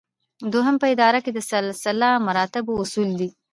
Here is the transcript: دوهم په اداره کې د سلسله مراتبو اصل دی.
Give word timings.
دوهم 0.53 0.75
په 0.81 0.85
اداره 0.93 1.19
کې 1.25 1.31
د 1.33 1.39
سلسله 1.51 2.07
مراتبو 2.27 2.73
اصل 2.83 3.09
دی. 3.19 3.29